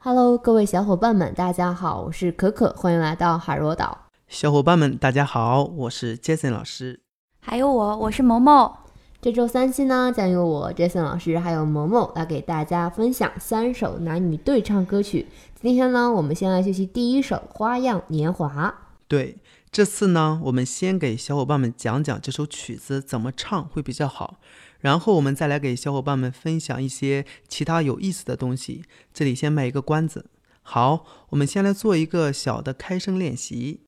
[0.00, 4.06] Hello，各位小伙伴们，大家好，我是可可，欢迎来到海螺岛。
[4.28, 7.00] 小伙伴们，大家好，我是 Jason 老师。
[7.40, 8.72] 还有我，我是萌萌。
[9.20, 15.26] 这周三期呢，将由我 Jason 老师还有萌萌来给大家分享三首男女对唱歌曲。
[15.60, 18.68] 今天呢，我们先来学习第一首《花样年华》。
[19.08, 19.38] 对，
[19.72, 24.38] 这次呢，我们先给小伙伴们讲讲这首曲子怎么唱会比较好，
[24.80, 28.84] 然后我们再来给小伙伴们分享一些其他有意思的东西。
[29.12, 30.26] 这里先卖一个关子。
[30.62, 33.80] 好，我们先来做一个小的开声练习。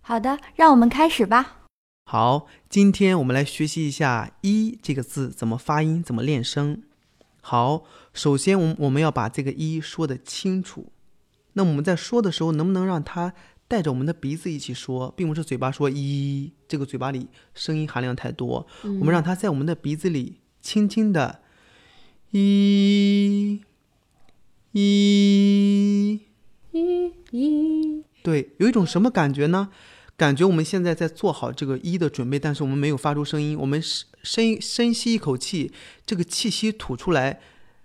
[0.00, 1.58] 好的，让我们开始吧。
[2.06, 6.82] 好，今天我们来学习一下“一”这个字怎么发音，怎么练声。
[7.40, 10.92] 好，首先我们我们要把这个“一”说的清楚。
[11.52, 13.32] 那我们在说的时候，能不能让它
[13.70, 18.66] 带着我们的鼻子一起说，并不是嘴巴说“一”，这个嘴巴里声音含量太多。
[18.82, 21.40] 我们让它在我们的鼻子里轻轻的
[22.34, 23.60] “一”，
[24.74, 26.20] 一，
[26.72, 28.02] 一，一。
[28.24, 29.68] 对，有一种什么感觉呢？
[30.16, 33.56] 感觉我们现在在做好这个一的准备，但是我们没有发出声音。
[33.56, 35.70] 我们深深深吸一口气，
[36.04, 37.40] 这个气息吐出来，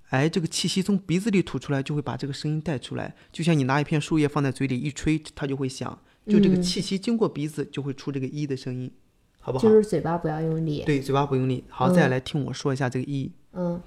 [0.09, 3.15] 哎，这个气息从鼻子里吐出来，就会把这个声音带出来。
[3.31, 5.99] 就像你拿一片树叶放在嘴里一吹，它就会响。
[6.27, 8.91] 就这个气息经过鼻子，就会出这个一的声音，
[9.39, 9.63] 好不好？
[9.63, 10.83] 就是嘴巴不要用力。
[10.85, 11.63] 对，嘴巴不用力。
[11.69, 13.31] 好，再来听我说一下这个一。
[13.53, 13.81] 嗯。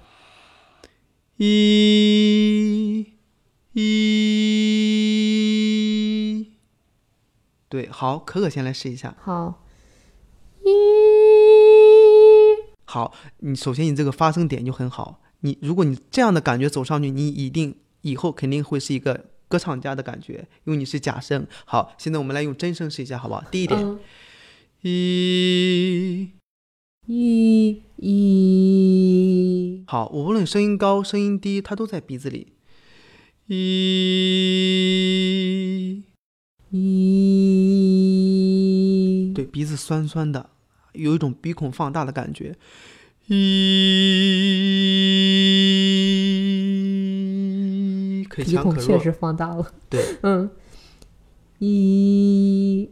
[1.37, 3.05] 一，
[3.73, 3.79] 一。
[7.69, 9.15] 对，好，可可先来试一下。
[9.19, 9.63] 好，
[10.63, 10.69] 一。
[12.85, 15.21] 好，你首先你这个发声点就很好。
[15.41, 21.47] 你如果你这样的感觉走上去，你一定以后肯定会是一个歌唱家的感觉，因为你是假声。
[21.65, 23.43] 好，现在我们来用真声试一下，好不好？
[23.49, 23.97] 第一点，
[24.81, 26.29] 一，
[27.07, 29.83] 一，一。
[29.87, 32.53] 好，我无论声音高声音低，它都在鼻子里。
[33.47, 36.03] 一。
[36.71, 36.93] 一，
[39.33, 40.51] 对，鼻子酸酸的，
[40.93, 42.55] 有一种鼻孔放大的感觉。
[43.25, 43.33] 一，
[48.43, 49.73] 鼻孔确实放大了。
[49.89, 50.49] 对， 嗯，
[51.59, 52.89] 一。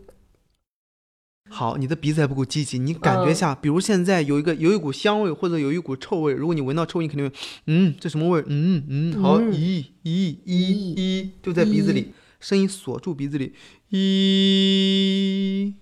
[1.50, 7.36] 好，你的鼻子还不够积极，你感觉一下，比如现在有一个有一股香味或者有一股臭味，如果你闻到臭，你肯定会，
[7.68, 8.44] 嗯，这什么味？
[8.47, 12.13] 嗯嗯，好，咦咦咦咦，就在鼻子里。
[12.40, 13.53] 声音锁住鼻子里，
[13.90, 15.74] 一，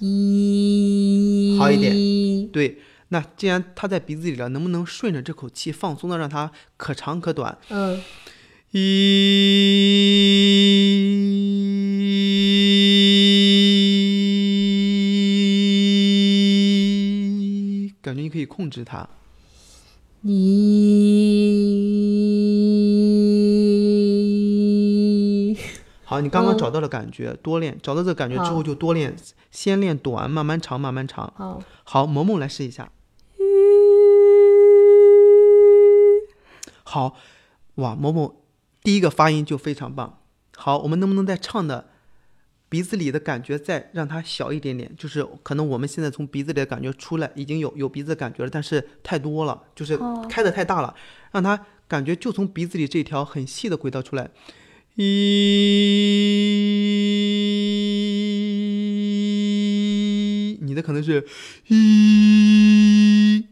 [0.00, 2.48] 一，好一点。
[2.48, 2.78] 对，
[3.10, 7.56] 那既然它在鼻子里了，能不能顺着这口气放松的让它可长可短？
[7.68, 8.02] 嗯，
[8.76, 8.80] 一，
[18.02, 19.08] 感觉你可以控制它。
[20.22, 20.34] 一。
[26.02, 29.14] 好，你刚刚找到了感觉，多练，找到这个感觉之后就多练，
[29.52, 31.32] 先练短，慢慢长，慢慢长。
[31.36, 32.90] 好，好，萌萌来试一下。
[36.82, 37.14] 好，
[37.76, 38.34] 哇，萌萌
[38.84, 40.20] 第一个发音就非常棒。
[40.54, 41.88] 好，我们能不能再唱的
[42.68, 44.94] 鼻子里的感觉再让它小一点点？
[44.98, 50.94] 就是可能我们现在从鼻子里的感觉出来已经有有鼻子的感觉了，但是太多了，就是开的太大了，
[51.32, 54.30] 让它感觉就从鼻子里这条很细的轨道出来。
[54.96, 55.02] 一，
[60.60, 61.26] 你的可能是
[61.68, 63.46] 一，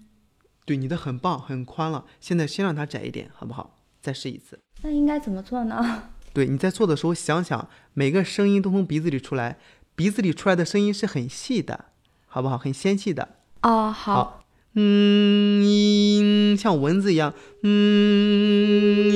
[0.66, 2.04] 对，你的很棒，很宽了。
[2.20, 3.78] 现在先让它窄一点，好不好？
[4.02, 4.58] 再试一次。
[4.82, 6.10] 那应该怎么做呢？
[6.34, 9.58] 对，你在做的时候想想，每个声音都从鼻子里出来，
[9.94, 11.86] 鼻子里出来的声音是很细的，
[12.26, 12.58] 好不好？
[12.58, 13.36] 很纤细的。
[13.62, 14.44] 哦，好。
[14.74, 17.34] 嗯，像蚊子一样。
[17.62, 19.12] 嗯。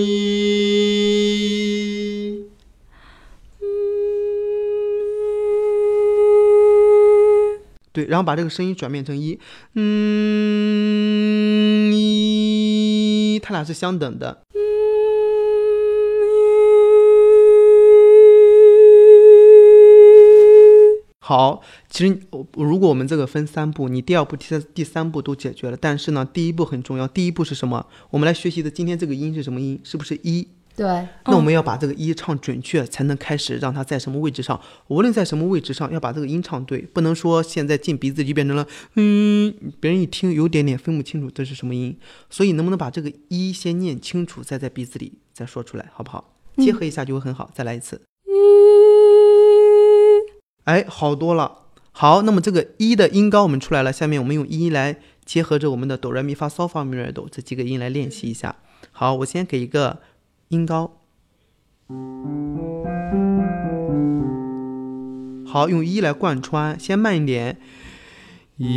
[7.93, 9.41] 对，然后把这个声音转变成一，
[9.73, 9.83] 嗯，
[11.95, 14.43] 一，它俩是相等的。
[21.27, 22.21] 好，其实
[22.55, 27.09] 如果我们这个分三步，你第二步、第三、第三步都解决了，但是呢，第一步很重要。
[27.09, 27.85] 第一步是什么？
[28.11, 29.81] 我们来学习的今天这个音是什么音？
[29.83, 30.47] 是不是一？
[30.77, 30.87] 对，
[31.25, 34.61] 那我们要把这个一唱准确，才能开始让它在什么位置上。
[34.87, 38.65] 无论在什么位置上，要把这个音唱对，不能说现在进鼻子就变成了
[38.95, 41.99] 嗯，别人一听有点点分不清楚这是什么音。
[42.31, 46.37] 所以能不能把这个一先念清楚，再在鼻子里再说出来，好不好？
[46.59, 47.51] 结合一下就会很好。
[47.53, 48.01] 再来一次，
[50.67, 51.63] 哎，好多了。
[51.91, 58.55] 好，那么这个一的音高我们出来了，下面我们用一来结合着我们的哆来咪发嗦发咪来哆这几个音来练习一下。
[58.93, 59.99] 好，我先给一个。
[60.49, 61.01] 音高，
[65.45, 67.59] 好，用一来贯穿，先慢一点。
[68.59, 68.69] 一，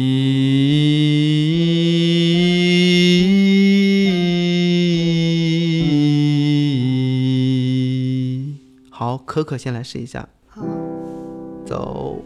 [8.90, 10.28] 好，可可先来试一下，
[11.70, 12.24] 走。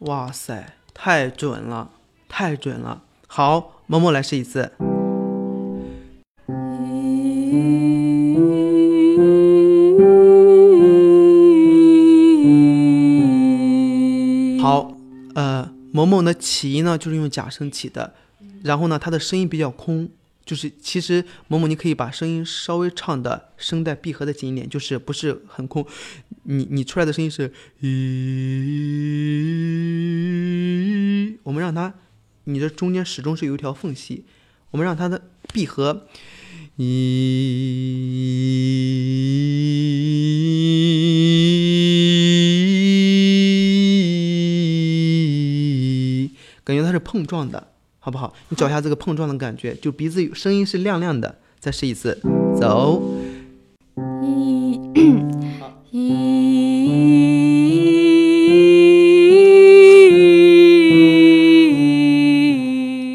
[0.00, 1.90] 哇塞，太准了，
[2.28, 3.02] 太准了！
[3.28, 4.72] 好，萌萌来试一次。
[14.60, 14.96] 好，
[15.36, 18.14] 呃，萌萌的起音呢，就是用假声起的，
[18.64, 20.08] 然后呢，它的声音比较空，
[20.42, 25.86] 就是其实某某你可以把声音稍微唱的声带闭合的紧一点，就是不是很空，
[26.44, 27.52] 你你出来的声音是
[27.82, 27.86] 咦，
[31.42, 31.92] 我们让它，
[32.44, 34.24] 你这中间始终是有一条缝隙，
[34.70, 35.20] 我们让它的
[35.52, 36.06] 闭合，
[36.78, 36.84] 咦，
[46.64, 47.73] 感觉它是碰撞的，
[48.04, 48.34] 好不好？
[48.50, 51.38] 你找一下这个碰撞的感觉，就鼻子有声音是亮亮的。
[51.58, 52.20] 再试一次，
[52.60, 53.02] 走。
[54.22, 54.78] 一，
[55.90, 56.02] 一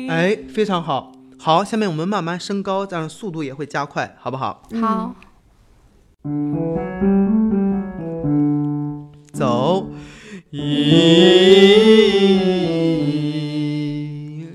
[0.10, 4.64] 哎，非常好，好，下面我们慢慢升高，这样速度也会加快，好不好？
[4.82, 5.14] 好，
[9.34, 9.92] 走，
[10.52, 10.58] 咦，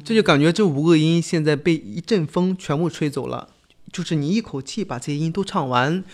[0.05, 3.49] 这就感觉这五个音现在被一阵风全部吹走了，
[3.91, 6.05] 就是你一口气把这些音都唱完，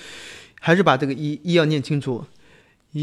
[0.60, 2.24] 还是把这个一一要念清楚，
[2.92, 3.00] 一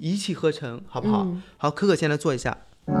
[0.00, 1.24] 一气呵成，好不好？
[1.24, 2.56] 嗯好，可可先来做一下。
[2.86, 2.94] 好，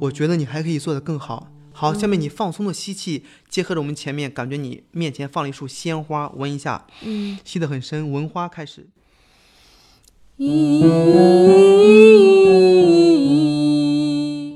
[0.00, 1.48] 我觉得你还可以做得更好。
[1.76, 8.86] 好，下面你放松的吸气，结合着我们前面，感觉你面前放了一束鲜花，闻一下，嗯，吸得很深，闻花开始。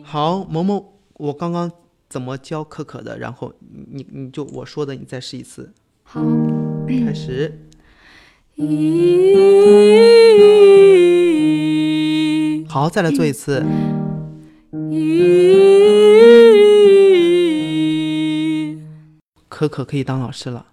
[0.05, 0.85] 好，萌萌，
[1.15, 1.73] 我刚刚
[2.09, 3.19] 怎么教可可的？
[3.19, 3.53] 然后
[3.91, 5.73] 你你就我说的，你再试一次，
[6.05, 6.23] 好，
[6.87, 7.67] 开始。
[12.69, 13.67] 好，再来做一次。
[19.58, 20.64] 可可可以当老师了。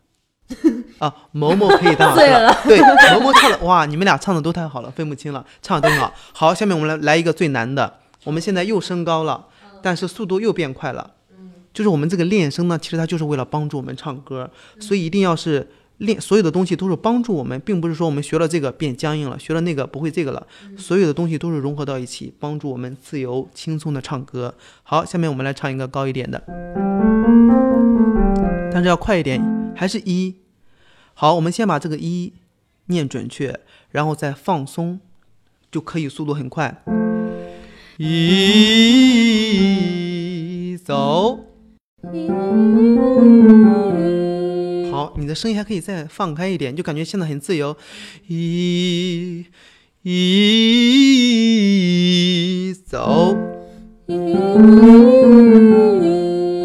[1.00, 2.80] 啊，某某可以当老师醉了对，
[3.16, 6.14] 某某唱的哇，你们俩唱的都太好了，分不清了，唱的都很好。
[6.34, 9.48] 好，下面我们来来一个最难的，我们现在又升高了，
[9.82, 11.14] 但是速度又变快了。
[11.74, 14.48] 就是我们这个练声呢，其实它就是为了帮助我们唱歌，
[14.80, 15.68] 所以一定要是
[15.98, 20.46] 练所有的东西都是帮助我们，并不是说我们学了这个变僵硬了，学了那个不会这个了，
[20.78, 24.56] 所有的东西都是融合到一起，帮助我们自由轻松的唱歌。
[24.84, 26.44] 好，下面我们来唱一个高一点的，
[28.74, 29.42] 但是要快一点，
[29.76, 30.36] 还是一。
[31.14, 32.34] 好，我们先把这个一
[32.88, 33.62] 念准确，
[33.92, 35.00] 然后再放松，
[35.72, 36.84] 就可以速度很快。
[37.98, 39.16] 一
[40.78, 41.46] 走。
[42.04, 42.10] 好，
[45.18, 47.76] 你的声音还可以再放开一点，就感觉现在很自由。
[48.28, 49.46] 一
[50.04, 50.74] 一
[52.86, 53.38] 走。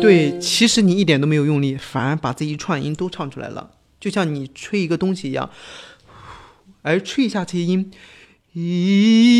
[0.00, 5.48] 对，其实你一点都没有用力，反而把这一串音都唱出来了，就像你吹一个东西一样，
[6.82, 7.90] 而吹一下这些音，
[8.52, 9.38] 一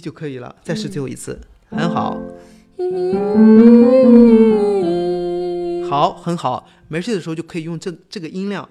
[0.00, 0.56] 就可以了。
[0.62, 2.18] 再试最后一次，很好。
[5.88, 6.66] 好，很好。
[6.92, 8.68] 没事的时候就可以用这这个音量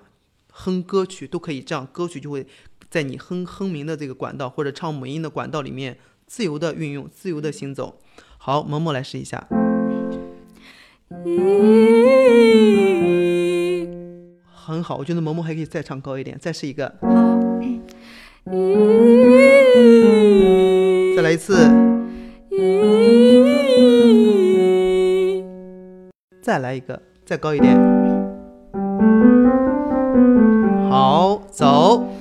[0.52, 2.46] 哼歌曲，都可以，这样歌曲就会
[2.88, 5.98] 在你哼哼鸣的这个管道或者唱母音的管道里面
[6.28, 8.00] 自由的运用，自由的行走。
[8.38, 9.48] 好，萌萌来试一下。
[14.54, 17.40] 很好，我觉得萌萌还可以再唱高一点，再试一个，好，
[21.16, 21.56] 再来一次，
[26.44, 28.11] 再来一个，再高一点。
[31.02, 32.14] 好，走。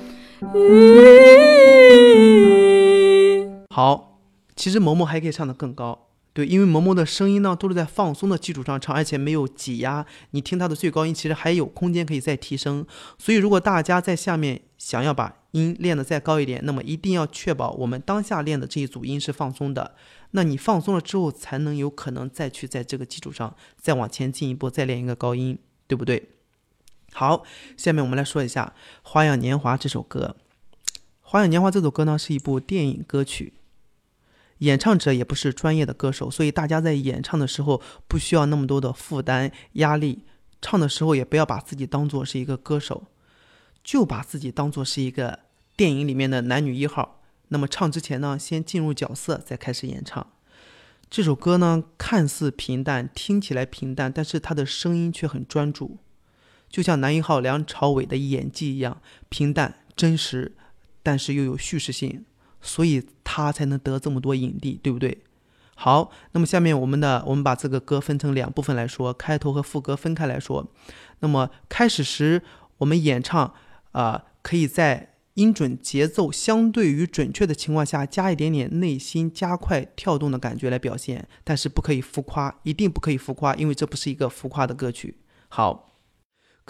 [3.69, 4.17] 好，
[4.55, 12.83] 其实萌萌还可以唱得更高，对，因为萌萌的声音呢都是在放松的基础上唱，而且没有挤压，你听它的最高音其实还有空间可以再提升。
[13.19, 19.93] 所以如果大家在下面想要把音练得再高一点，那么一定要确保我们当下练的这一组音是放松的。
[20.31, 26.29] 那你放松了之后，才能有可能再去在这个基础上再往前进一步，再练一个高音，对不对？
[27.13, 27.43] 好，
[27.77, 30.35] 下面我们来说一下《花样年华》这首歌。
[31.21, 33.53] 《花样年华》这首歌呢，是一部电影歌曲，
[34.59, 40.23] 演唱者也不是专业的歌手，所以大家在演唱的时候不需要那么多的负担压力，
[40.61, 43.05] 唱的时候也不要把自己当做是一个歌手，
[43.83, 45.39] 就把自己当做是一个
[45.75, 47.21] 电影里面的男女一号。
[47.49, 50.25] 那么唱之前呢，先进入角色，再开始演唱。
[51.09, 55.97] 这首歌呢，看似平淡，听起来平淡，但是他的声音却很专注，
[56.71, 60.55] 就像男一号梁朝伟的演技一样平淡真实，
[61.03, 62.25] 但是又有叙事性，
[62.61, 65.21] 所以他才能得这么多影帝，对不对？
[65.75, 70.71] 好，那么下面我们的我们把这个歌分成两部分来说，开头和副歌分开来说。
[71.19, 72.41] 那么开始时
[72.77, 73.53] 我们演唱
[73.91, 75.09] 啊，可以在。
[75.35, 85.15] 音准节奏相对于准确的情况下，加一点点内心加快跳动的感觉来表现，但是不可以浮夸，一定不可以浮夸，因为这不是一个浮夸的歌曲。
[85.47, 85.90] 好，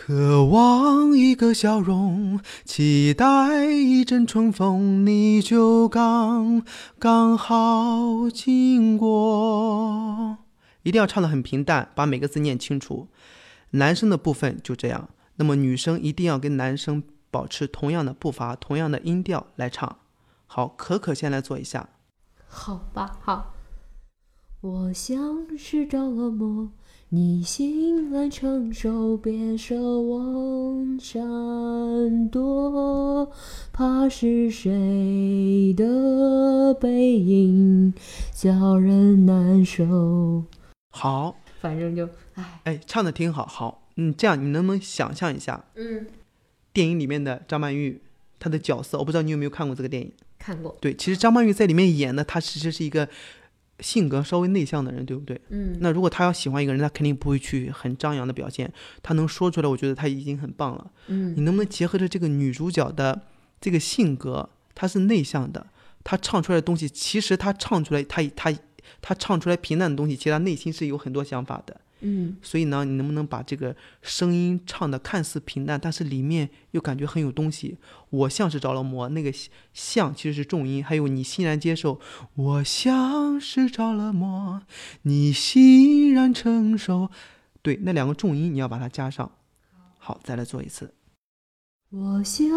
[0.03, 6.65] 渴望一个笑容，期待一阵春风，你就刚
[6.97, 10.39] 刚好经过。
[10.81, 13.09] 一定要唱的很平淡，把每个字念清楚。
[13.73, 17.03] 男生的部分就这样，那么女生一定要跟男生。
[17.29, 19.97] 保持同样的步伐，同样的音调来唱。
[20.47, 21.89] 好，可可先来做一下。
[22.47, 23.53] 好吧，好。
[24.61, 26.71] 我像是着了魔，
[27.13, 33.29] 你醒来承受，别奢望闪躲，
[33.73, 37.93] 怕是谁的背影
[38.31, 40.45] 叫人难受。
[40.93, 43.45] 好，反正就哎哎，唱的挺好。
[43.45, 45.65] 好，嗯，这样你能不能想象一下？
[45.75, 46.07] 嗯。
[46.71, 47.99] 电影里面的张曼玉，
[48.39, 50.09] 她的角色，我不知道你有没有看过这个电影？
[50.39, 50.77] 看过。
[50.79, 53.09] 对，其实张曼玉在里面演的，她其实是一个
[53.81, 55.41] 性格稍微内向的人，对不对？
[55.49, 55.75] 嗯。
[55.81, 58.71] 那如果他要喜欢一个人，他肯定不会去很张扬的表现，
[59.03, 60.91] 他能说出来，我觉得他已经很棒了。
[61.07, 61.33] 嗯。
[61.35, 63.23] 你能不能结合着这个女主角的
[63.59, 65.67] 这个性格，她是内向的，
[66.03, 68.53] 她唱出来的东西，其实她唱出来，她她
[69.01, 71.81] 她唱出来平淡的东西，其实她内心是有很多想法的。
[72.01, 77.77] 嗯，所以呢，你能不能把这个声音唱的看似平淡，但是里面又感觉很有东西？
[78.09, 79.31] 我像是着了魔，那个
[79.73, 81.99] 像其实是重音，还有你欣然接受。
[82.35, 84.61] 我像是着了魔，
[85.03, 87.09] 你欣然承受。
[87.61, 89.31] 对，那两个重音你要把它加上。
[89.97, 90.93] 好，再来做一次。
[91.93, 92.47] 我想，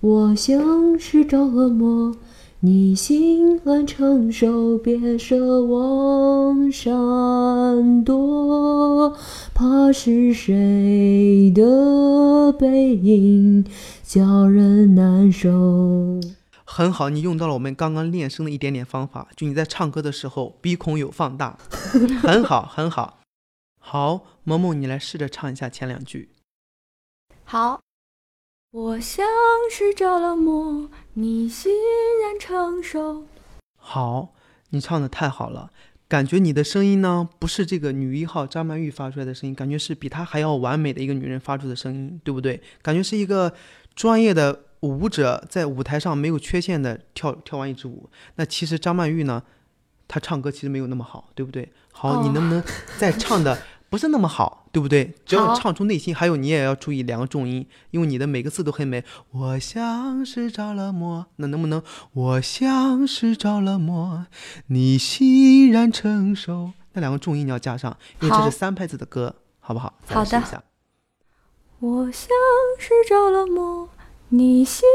[0.00, 2.12] 我像是着了魔。
[2.58, 9.16] 你心安承受，别奢望闪躲，
[9.54, 13.64] 怕是谁的背影
[14.02, 16.20] 叫人难受。
[16.64, 21.56] 很好，你用到了我们刚刚练声的一点点方法，就你在唱歌的时候鼻孔有放大，
[22.20, 23.20] 很好，很好。
[23.78, 26.30] 好，萌萌，你来试着唱一下前两句。
[27.44, 27.85] 好。
[28.76, 29.24] 我像
[29.70, 31.72] 是着了魔，你欣
[32.22, 33.24] 然承受。
[33.78, 34.34] 好，
[34.68, 35.70] 你唱的太好了，
[36.06, 42.60] 感觉你的声音呢，不是这个女一号张曼玉发出来的声音，感觉是比她还要完美的一个女人发出的声音，对不对？
[42.82, 43.50] 感觉是一个
[43.94, 48.10] 专业的舞者在舞台上没有缺陷的跳跳完一支舞。
[48.34, 49.42] 那其实张曼玉呢，
[50.06, 51.72] 她唱歌其实没有那么好，对不对？
[51.92, 52.62] 好，你能不能
[52.98, 53.58] 再唱的？
[53.96, 55.14] 不是那么好，对不对？
[55.24, 59.02] 只要唱出内心，还有你也要注意两个重音，因为你的每个字都很美。
[59.30, 61.82] 我像是着了魔，那能不能？
[62.12, 64.26] 我像是着了魔，
[64.66, 66.72] 你欣然承受。
[66.92, 69.94] 那两个重音你要加上，因为这是三拍子的歌，好不好？
[70.08, 70.62] 好的。
[71.78, 72.28] 我像
[72.78, 73.88] 是着了魔，
[74.28, 74.86] 你欣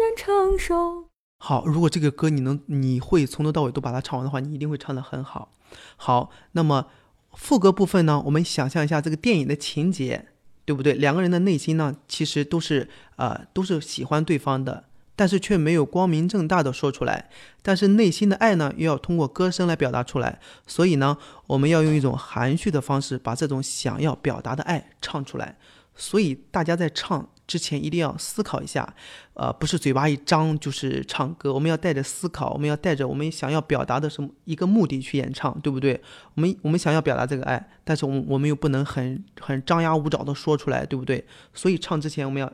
[0.00, 1.06] 然承受。
[1.38, 5.50] 好，如果这个歌你能，你会从头到尾都把它唱完的话，你一定会唱得很好。
[5.96, 6.86] 好，那么。
[7.36, 10.26] 副歌部分呢，我们想象一下这个电影的情节，
[10.64, 10.94] 对不对？
[10.94, 14.84] 两个人的内心呢，其实都是呃都是喜欢对方的，
[15.16, 17.28] 但是却没有光明正大的说出来。
[17.62, 20.38] 但是内心的爱呢，又要通过歌声来表达出来。
[20.66, 25.56] 所以呢，我们要用一种含蓄的方式，把这种想要表达的爱唱出来。
[25.94, 27.28] 所以大家在唱。
[27.46, 28.94] 之前一定要思考一下，
[29.34, 36.00] 呃，不是嘴巴一张就是唱歌，我们要带着思考，我们要带着我们想要表达的什么一个目的去演唱，对不对？
[36.36, 41.26] 我们我们想要表达这个爱，但是我们我们又不能很很张牙舞爪的说出来，对不对？
[41.52, 42.50] 所以唱之前我们要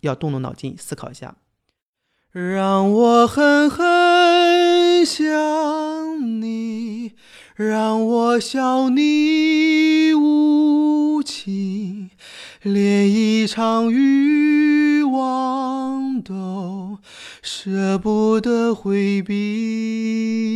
[0.00, 1.36] 要动动脑筋思考一下。
[2.32, 7.12] 让我狠狠想你，
[7.54, 12.10] 让我笑你无情。
[12.64, 16.96] 连一场欲望都
[17.42, 20.48] 舍不得回避。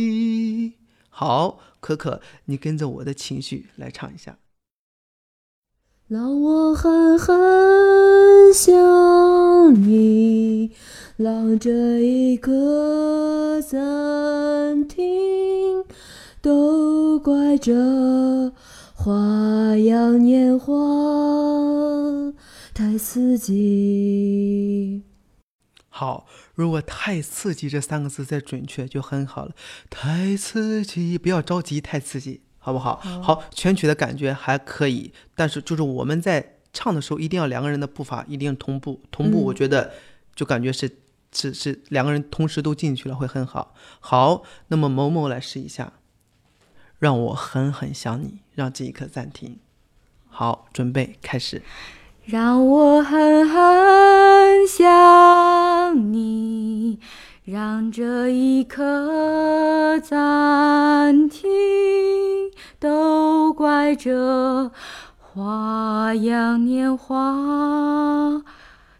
[1.11, 4.39] 好，可可，你跟着我的情绪来唱一下。
[6.07, 8.73] 让我狠狠想
[9.83, 10.71] 你，
[11.15, 15.85] 让这一刻暂停，
[16.41, 18.51] 都怪这
[18.95, 20.73] 花样年华
[22.79, 25.03] 太刺激。
[25.89, 29.53] 好，如果“太刺激”这三个字再准确就很好了。
[29.89, 32.95] 太刺激，不要着急，太刺激，好不好？
[33.21, 39.91] 好，全曲的感觉还可以，但是就是我们在唱的时候，一定要两个人的步伐一定同步，同步，我觉得
[40.33, 40.89] 就感觉是
[41.33, 43.75] 是是两个人同时都进去了，会很好。
[43.99, 45.91] 好，那么某某来试一下，
[46.97, 49.59] 让我狠狠想你，让这一刻暂停。
[50.29, 51.61] 好，准备开始。
[52.31, 53.57] 让我狠狠
[54.67, 56.99] 想你，
[57.43, 61.49] 让这一刻暂停，
[62.77, 64.71] 都怪这
[65.17, 68.43] 花样年华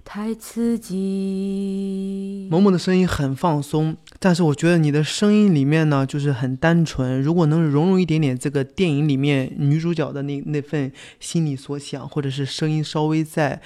[0.04, 2.48] 太刺激。
[2.50, 7.22] 萌萌的声音很放松，但是我觉得你的声音里面呢，就是很单纯。
[7.22, 13.62] 如果能融入一点点这个电影里面女主角的那那份心里所想，或者是声音稍微在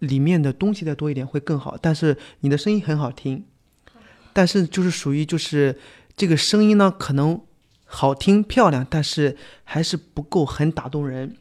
[0.00, 1.78] 里面的东西再多一点，会更好。
[1.80, 3.42] 但是你的声音很好听，
[4.34, 5.78] 但是就是属于就是
[6.14, 7.40] 这个声音呢，可能
[7.86, 11.34] 好听漂亮，但是还是不够很打动人，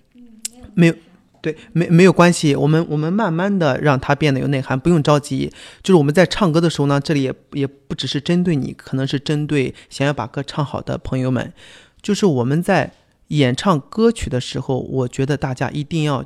[0.74, 0.96] 没有。
[1.41, 5.51] 对，没没有关系，我们我们慢慢的让它变得有内涵，不用着急。
[5.81, 11.53] 就是我们在唱歌的时候呢，这里也也不只是针对你，可能是针对想要把歌唱好的朋友们。
[12.01, 12.93] 就是我们在
[13.27, 16.25] 演唱歌曲的时候，我觉得大家一定要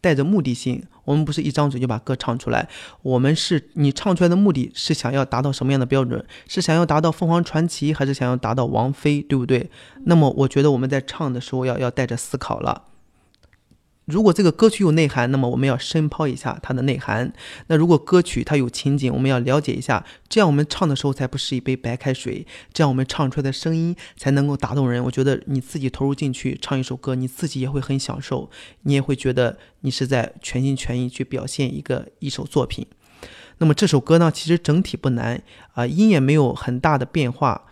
[0.00, 0.82] 带着目的性。
[1.04, 2.66] 我们不是一张嘴就把歌唱出来，
[3.02, 6.24] 我们是你唱出来的目的是想要达到什么样的标准？
[6.48, 9.70] 是想要达到凤凰传奇，还是想要达到王菲，对不对？
[10.04, 12.84] 那么我觉得我们在唱的时候要要带着思考了。
[14.06, 17.32] 如果这个歌曲有内涵，那么我们要深抛一下它的内涵。
[17.68, 25.02] 那如果歌曲它有情景，我们要了解一下，这样我们唱的时候才不是一杯白开水，这样我们唱出来的声音才能够打动人。
[25.02, 28.50] 我觉得你自己投入进去唱一首歌，你自己也会很享受，
[28.82, 32.86] 你也会觉得你是在全心全意去表现一个一首作品。
[33.58, 37.62] 那么这首歌呢，其实整体不难啊，音也没有很大的变化。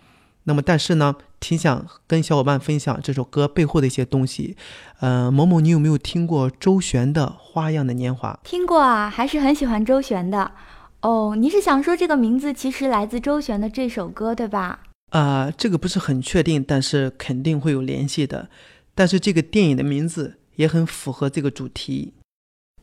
[0.45, 1.15] 那么但是呢？
[1.43, 4.57] 挺想跟小伙伴分享这首歌背后的一些东西。
[5.01, 8.39] 呃，某某，你有没有听过周璇的《花样的年华》？
[8.49, 10.53] 听过啊，还是很喜欢周璇的。
[11.01, 14.79] 哦，你是想说这个名字其实来自周璇的这首歌，对吧？
[15.11, 18.49] 啊，这个不是很确定，但是肯定会有联系的。
[18.95, 22.15] 但是这个电影的名字也很符合这个主题。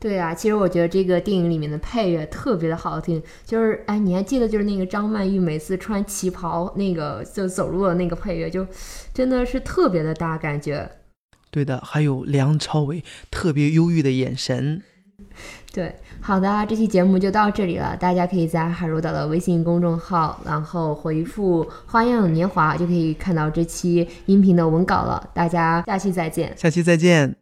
[0.00, 8.66] 对啊，其实我觉得这个电影里面的配乐特别的好听，就是哎，你还记得就是那个张曼玉每次穿旗袍那个就走路的那个配乐，就
[9.12, 10.90] 真的是特别的大感觉。
[11.50, 14.82] 对的，还有梁朝伟特别忧郁的眼神。
[15.70, 25.28] 对，好的，这期节目就到这里了，大家可以在海如岛的微信公众号，然后回复“花样年华”就可以看到这期音频的文稿了。
[25.34, 27.36] 大家下期再见，下期再见。